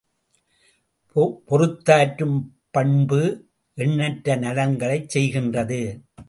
[1.49, 2.39] பொறுத்தாற்றும்
[2.71, 3.47] பண்பு,
[3.73, 5.81] எண்ணற்ற நலன்களைச் செய்கின்றது.